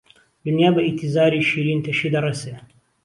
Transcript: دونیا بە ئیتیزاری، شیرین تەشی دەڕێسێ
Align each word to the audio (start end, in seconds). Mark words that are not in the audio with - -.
دونیا 0.43 0.69
بە 0.75 0.81
ئیتیزاری، 0.85 1.47
شیرین 1.49 1.79
تەشی 1.85 2.09
دەڕێسێ 2.13 2.53